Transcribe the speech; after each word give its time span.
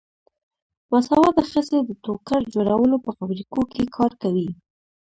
باسواده 0.89 1.43
ښځې 1.51 1.77
د 1.83 1.89
ټوکر 2.03 2.41
جوړولو 2.53 2.95
په 3.05 3.09
فابریکو 3.17 3.61
کې 3.71 3.83
کار 3.95 4.11
کوي. 4.21 4.49